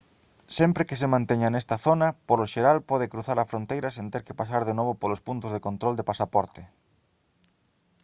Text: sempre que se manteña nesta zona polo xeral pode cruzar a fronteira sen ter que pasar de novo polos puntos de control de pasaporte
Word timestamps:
sempre 0.57 0.87
que 0.87 0.99
se 1.01 1.11
manteña 1.13 1.49
nesta 1.53 1.77
zona 1.85 2.07
polo 2.27 2.45
xeral 2.53 2.77
pode 2.89 3.09
cruzar 3.13 3.37
a 3.39 3.49
fronteira 3.51 3.89
sen 3.97 4.07
ter 4.13 4.23
que 4.27 4.37
pasar 4.41 4.61
de 4.65 4.75
novo 4.79 4.93
polos 5.01 5.23
puntos 5.27 5.51
de 5.55 5.63
control 5.67 5.93
de 5.97 6.07
pasaporte 6.09 6.61